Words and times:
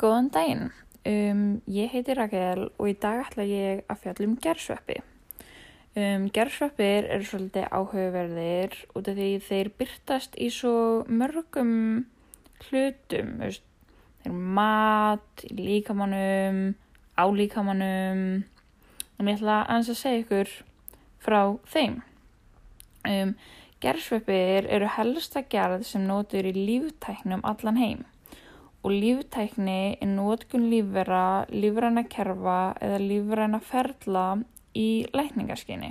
Góðan 0.00 0.30
daginn, 0.32 0.70
um, 1.04 1.40
ég 1.68 1.90
heiti 1.92 2.14
Rakel 2.16 2.70
og 2.70 2.86
í 2.88 2.94
dag 2.96 3.18
ætla 3.20 3.44
ég 3.44 3.82
að 3.84 3.98
fjalla 4.00 4.28
um 4.30 4.36
gersveppi. 4.40 4.94
Um, 5.92 6.22
gersveppir 6.32 7.04
eru 7.12 7.26
svolítið 7.28 7.66
áhugaverðir 7.68 8.78
út 8.96 9.10
af 9.10 9.18
því 9.18 9.26
þeir 9.44 9.68
byrtast 9.76 10.38
í 10.40 10.46
svo 10.56 10.72
mörgum 11.04 11.74
hlutum, 12.62 13.34
veist, 13.42 13.66
þeir 14.22 14.30
eru 14.30 14.46
mat, 14.56 15.44
líkamannum, 15.52 16.62
á 17.20 17.24
líkamannum, 17.28 18.22
en 19.20 19.28
ég 19.28 19.36
ætla 19.36 19.58
að 19.68 19.90
segja 19.90 20.22
ykkur 20.22 20.54
frá 21.20 21.42
þeim. 21.74 21.98
Um, 23.04 23.36
gersveppir 23.84 24.64
eru 24.64 24.88
helsta 24.96 25.44
gerð 25.44 25.84
sem 25.90 26.08
notur 26.08 26.48
í 26.48 26.54
líftæknum 26.56 27.44
allan 27.44 27.82
heim 27.82 28.08
og 28.82 28.92
líftækni 28.92 29.98
er 30.00 30.08
nótkun 30.08 30.68
lífvera, 30.72 31.46
lífræna 31.52 32.06
kerfa 32.08 32.74
eða 32.80 33.00
lífræna 33.02 33.60
ferla 33.60 34.26
í 34.76 35.06
lækningarskinni. 35.12 35.90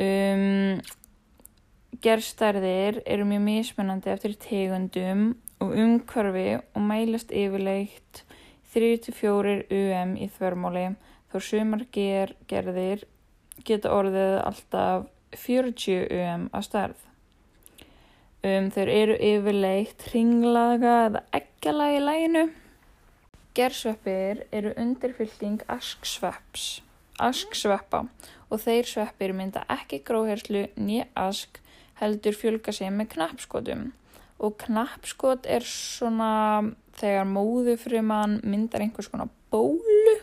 Um, 0.00 0.80
gerstærðir 2.00 3.00
eru 3.04 3.26
mjög 3.28 3.44
mismunandi 3.44 4.12
eftir 4.12 4.36
tegundum 4.40 5.30
og 5.60 5.74
umhverfi 5.76 6.60
og 6.60 6.82
mælast 6.82 7.32
yfirleitt 7.32 8.24
3-4 8.74 9.56
um 9.76 10.14
í 10.16 10.28
þvermáli 10.30 10.86
þó 11.32 11.38
sumar 11.42 11.84
ger, 11.92 12.34
gerðir 12.48 13.04
geta 13.66 13.92
orðið 13.92 14.36
alltaf 14.44 15.08
40 15.36 16.06
um 16.16 16.48
að 16.54 16.66
stærð. 16.66 17.09
Um, 18.40 18.70
þeir 18.72 18.88
eru 18.88 19.14
yfirleitt 19.20 20.06
ringlaga 20.14 20.92
eða 21.10 21.20
eggjala 21.36 21.88
í 21.92 21.98
læginu. 22.00 22.44
Gersveppir 23.52 24.46
eru 24.56 24.70
undirfylging 24.80 25.60
asksvepps, 25.68 26.80
asksveppa 27.20 28.06
og 28.48 28.62
þeir 28.62 28.88
sveppir 28.88 29.34
mynda 29.36 29.66
ekki 29.68 30.00
gróherslu 30.06 30.62
nýja 30.80 31.10
ask 31.20 31.60
heldur 32.00 32.38
fjölga 32.38 32.72
sig 32.72 32.88
með 32.94 33.10
knappskotum. 33.16 33.90
Og 34.40 34.56
knappskot 34.62 35.44
er 35.44 35.66
svona 35.68 36.32
þegar 36.96 37.28
móðufruman 37.28 38.38
myndar 38.40 38.86
einhvers 38.86 39.10
konar 39.12 39.28
bólu 39.52 40.16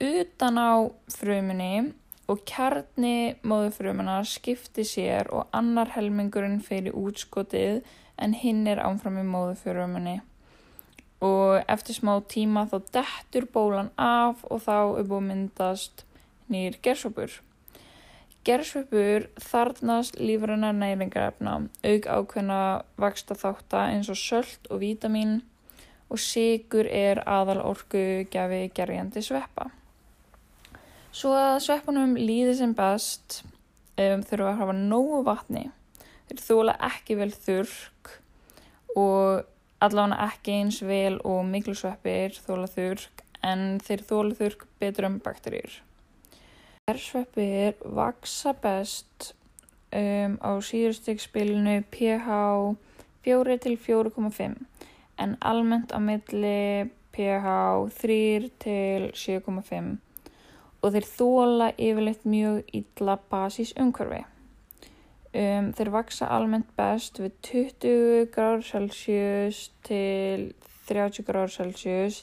utan 0.00 0.56
á 0.56 0.88
frumunni 1.12 1.92
og 2.30 2.44
kjarni 2.48 3.36
móðufrumuna 3.44 4.20
skipti 4.28 4.84
sér 4.88 5.28
og 5.34 5.50
annar 5.56 5.92
helmingurinn 5.94 6.62
fyrir 6.64 6.96
útskotið 6.96 7.82
en 8.16 8.36
hinn 8.38 8.64
er 8.70 8.80
ánfram 8.80 9.18
í 9.20 9.26
móðufrumunni. 9.28 10.20
Og 11.24 11.60
eftir 11.70 11.98
smá 11.98 12.14
tíma 12.28 12.66
þá 12.70 12.78
dettur 12.96 13.48
bólan 13.52 13.90
af 14.00 14.44
og 14.50 14.64
þá 14.64 14.76
er 15.00 15.08
búið 15.08 15.28
myndast 15.28 16.04
nýr 16.52 16.78
gersvöpur. 16.84 17.40
Gersvöpur 18.44 19.30
þarnast 19.40 20.18
lífræna 20.20 20.74
næringarefna, 20.76 21.54
auk 21.84 22.08
ákveðna 22.16 22.60
vaksta 23.00 23.36
þáttar 23.40 23.94
eins 23.94 24.10
og 24.12 24.20
söllt 24.20 24.68
og 24.68 24.82
vítamin 24.84 25.38
og 26.12 26.20
sigur 26.20 26.88
er 26.88 27.22
aðal 27.24 27.62
orgu 27.64 28.28
gafi 28.32 28.68
gerjandi 28.76 29.24
sveppa. 29.24 29.70
Svo 31.14 31.30
að 31.38 31.60
sveppunum 31.62 32.16
líði 32.18 32.56
sem 32.58 32.72
best 32.74 33.44
um, 33.44 34.22
þurfa 34.26 34.48
að 34.50 34.56
hafa 34.58 34.72
nógu 34.74 35.20
vatni. 35.22 35.68
Þeir 36.26 36.40
þóla 36.42 36.72
ekki 36.88 37.14
vel 37.20 37.28
þurrk 37.30 38.08
og 38.98 39.44
allavega 39.84 40.24
ekki 40.26 40.56
eins 40.58 40.80
vel 40.82 41.20
og 41.22 41.44
miklu 41.46 41.76
sveppir 41.78 42.34
þóla 42.34 42.66
þurrk 42.72 43.22
en 43.46 43.62
þeir 43.84 44.02
þóla 44.08 44.38
þurrk 44.40 44.64
betur 44.82 45.06
um 45.06 45.20
bakterjur. 45.22 45.76
Sveppir 46.90 47.78
vaksa 47.94 48.56
best 48.64 49.30
um, 49.94 50.34
á 50.42 50.50
síðurstíkspilinu 50.66 51.76
pH 51.94 52.40
4 53.22 53.60
til 53.62 53.76
4,5 53.78 54.58
en 55.22 55.36
almennt 55.38 55.94
á 55.94 56.02
milli 56.02 56.90
pH 57.14 57.54
3 58.02 58.18
til 58.66 59.06
7,5 59.14 59.94
og 60.84 60.92
þeir 60.92 61.06
þóla 61.08 61.70
yfirleitt 61.80 62.26
mjög 62.28 62.76
illa 62.76 63.16
basís 63.32 63.72
umhverfi. 63.80 64.20
Um, 65.34 65.72
þeir 65.74 65.90
vaksa 65.90 66.28
almennt 66.30 66.68
best 66.76 67.18
við 67.18 67.32
20 67.48 68.28
gráður 68.34 68.66
Celsius 68.68 69.64
til 69.86 70.52
30 70.86 71.26
gráður 71.26 71.54
Celsius 71.56 72.20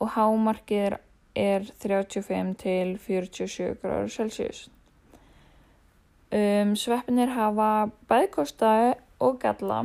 og 0.00 0.14
hámarkið 0.16 0.86
er, 0.88 0.96
er 1.38 1.68
35 1.84 2.54
til 2.64 2.96
47 2.98 3.76
gráður 3.84 4.10
Celsius. 4.16 4.64
Um, 6.32 6.72
sveppinir 6.74 7.36
hafa 7.36 7.90
bæðkosta 8.08 8.72
og 9.20 9.36
galla 9.42 9.84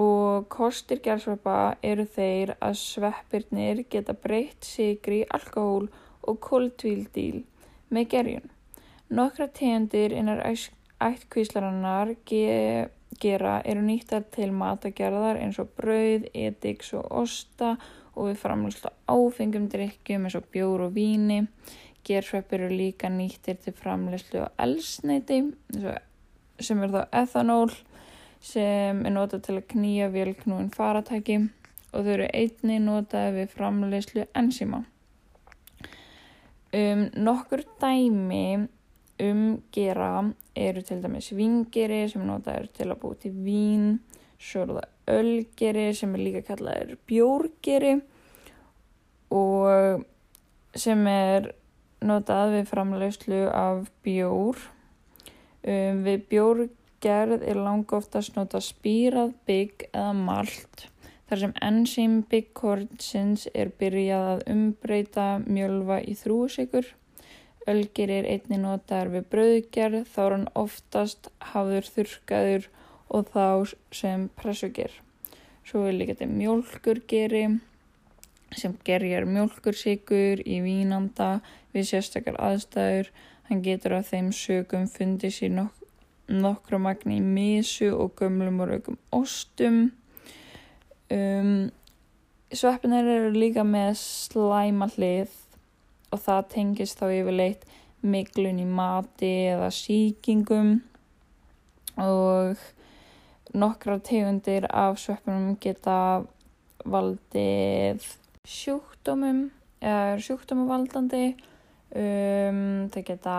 og 0.00 0.48
kostir 0.48 1.02
gerðsveppa 1.04 1.76
eru 1.84 2.06
þeir 2.08 2.54
að 2.64 2.78
sveppirnir 2.80 3.84
geta 3.92 4.16
breytt 4.16 4.64
sigri 4.64 5.20
í 5.20 5.28
alkohól 5.28 5.90
og 6.22 6.40
koltvíldíl 6.40 7.42
með 7.92 8.08
gerjun. 8.14 8.50
Nokkra 9.12 9.48
tegundir 9.52 10.14
innar 10.16 10.42
ættkvíslarannar 11.02 12.14
ge 12.28 12.88
gera 13.20 13.60
eru 13.68 13.82
nýttar 13.84 14.24
til 14.34 14.50
matagerðar 14.56 15.38
eins 15.42 15.58
og 15.62 15.70
brauð, 15.76 16.26
ediks 16.34 16.92
og 16.96 17.06
osta 17.22 17.76
og 18.14 18.30
við 18.30 18.40
framlust 18.42 18.88
á 18.88 18.92
áfengum 19.12 19.68
drikkjum 19.72 20.26
eins 20.26 20.36
og 20.38 20.48
bjór 20.52 20.86
og 20.88 20.96
víni. 20.96 21.44
Gersveppir 22.06 22.64
eru 22.66 22.74
líka 22.74 23.10
nýttir 23.12 23.60
til 23.62 23.76
framleyslu 23.78 24.42
og 24.42 24.62
elsneiti 24.62 25.42
sem 26.62 26.82
er 26.82 26.94
þá 26.94 27.02
ethanól 27.22 27.70
sem 28.42 29.04
er 29.06 29.14
notað 29.14 29.44
til 29.46 29.58
að 29.60 29.68
knýja 29.70 30.08
velknúin 30.14 30.72
faratæki 30.74 31.38
og 31.92 32.02
þau 32.02 32.14
eru 32.16 32.30
einni 32.34 32.80
notað 32.82 33.36
við 33.36 33.54
framleyslu 33.54 34.26
enzíma. 34.34 34.82
Um, 36.72 37.10
nokkur 37.20 37.66
dæmi 37.80 38.68
um 39.20 39.40
gera 39.72 40.22
eru 40.56 40.80
til 40.82 41.02
dæmis 41.02 41.28
vingeri 41.36 42.06
sem 42.08 42.24
notaður 42.24 42.70
til 42.72 42.86
að 42.88 43.00
búið 43.02 43.18
til 43.26 43.32
vín, 43.44 43.88
svo 44.40 44.62
eru 44.64 44.78
það 44.78 45.18
ölgeri 45.18 45.84
sem 45.94 46.14
er 46.16 46.22
líka 46.22 46.42
kallaður 46.46 46.94
bjórgeri 47.10 47.92
og 49.36 50.06
sem 50.72 51.06
er 51.12 51.50
notað 52.02 52.56
við 52.56 52.70
framlegslu 52.72 53.42
af 53.52 53.84
bjór. 54.06 54.56
Um, 55.62 56.00
við 56.08 56.24
bjórgerð 56.32 57.44
er 57.44 57.60
langa 57.60 58.00
oftast 58.00 58.34
notað 58.38 58.64
spírað, 58.72 59.36
bygg 59.46 59.90
eða 59.92 60.16
malt 60.16 60.88
þar 61.32 61.40
sem 61.40 61.52
enzím 61.64 62.16
byggkornsins 62.28 63.46
er 63.56 63.70
byrjað 63.80 64.26
að 64.34 64.40
umbreyta 64.52 65.22
mjölva 65.46 65.96
í 66.04 66.12
þrúsikur. 66.20 66.90
Ölgir 67.72 68.10
er 68.12 68.26
einni 68.28 68.58
notaðar 68.60 69.08
við 69.14 69.30
brauðgerð 69.32 70.10
þá 70.12 70.18
er 70.24 70.34
hann 70.34 70.44
oftast 70.60 71.30
hafður 71.54 71.88
þurkaður 71.94 72.66
og 73.16 73.32
þá 73.32 73.46
sem 73.96 74.26
pressuger. 74.36 74.98
Svo 75.64 75.86
er 75.88 75.96
líka 75.96 76.18
þetta 76.18 76.28
mjölkurgeri 76.34 77.42
sem 78.52 78.76
gerjar 78.84 79.24
mjölkursikur 79.24 80.44
í 80.44 80.60
vínanda 80.60 81.30
við 81.72 81.88
sérstakar 81.94 82.36
aðstæður. 82.44 83.08
Hann 83.48 83.64
getur 83.64 83.96
á 83.96 84.00
þeim 84.04 84.28
sögum 84.36 84.84
fundið 84.84 85.38
sér 85.38 85.56
nok 85.56 85.80
nokkru 86.28 86.76
magni 86.76 87.22
í 87.22 87.24
misu 87.24 87.88
og 87.96 88.18
gömlum 88.20 88.60
og 88.60 88.74
raukum 88.74 89.00
ostum. 89.16 89.94
Um, 91.12 91.70
Sveppinir 92.52 93.08
eru 93.08 93.32
líka 93.32 93.64
með 93.64 93.94
slæma 94.00 94.90
hlið 94.92 95.32
og 96.12 96.20
það 96.20 96.42
tengist 96.52 97.00
þá 97.00 97.06
yfirleitt 97.08 97.64
miklun 98.04 98.60
í 98.60 98.66
mati 98.68 99.30
eða 99.54 99.70
síkingum 99.72 100.74
og 102.02 102.60
nokkra 103.56 103.98
tegundir 104.04 104.66
af 104.68 105.00
sveppinum 105.00 105.56
geta 105.60 105.96
valdið 106.84 108.04
sjúkdómum 108.48 109.44
eða 109.80 110.20
sjúkdómuvaldandi 110.24 111.24
um, 111.32 112.88
það 112.92 113.06
geta 113.10 113.36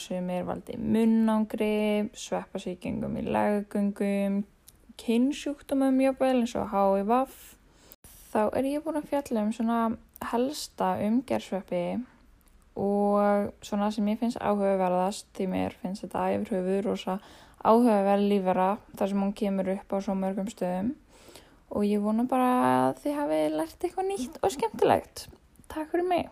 sumir 0.00 0.48
valdið 0.48 0.88
munnangri 0.96 1.74
sveppasíkingum 2.16 3.20
í 3.20 3.28
legungum 3.28 4.42
kynnsjúkdómum 5.00 6.00
jöfnvel 6.04 6.40
eins 6.40 6.54
og 6.58 6.72
HIV 6.72 7.12
þá 8.32 8.40
er 8.58 8.68
ég 8.68 8.84
búin 8.84 8.98
að 9.00 9.08
fjalla 9.12 9.44
um 9.46 9.52
svona 9.54 9.78
helsta 10.32 10.94
umgersveppi 11.04 11.84
og 12.80 13.52
svona 13.62 13.90
sem 13.94 14.08
ég 14.10 14.18
finnst 14.18 14.40
áhugaverðast 14.42 15.30
því 15.36 15.48
mér 15.52 15.76
finnst 15.82 16.06
þetta 16.06 16.26
yfir 16.34 16.56
höfuð 16.56 16.80
rosa 16.88 17.18
áhugaverð 17.64 18.28
lífara 18.32 18.68
þar 18.98 19.12
sem 19.12 19.24
hún 19.24 19.34
kemur 19.38 19.72
upp 19.76 19.94
á 19.94 19.98
svo 20.04 20.16
mörgum 20.18 20.50
stöðum 20.50 20.94
og 21.74 21.86
ég 21.88 22.02
vona 22.02 22.26
bara 22.30 22.50
að 22.70 23.04
þið 23.04 23.20
hafi 23.20 23.42
lært 23.54 23.86
eitthvað 23.86 24.10
nýtt 24.10 24.40
og 24.42 24.52
skemmtilegt. 24.54 25.28
Takk 25.70 25.90
fyrir 25.90 26.06
mig. 26.06 26.28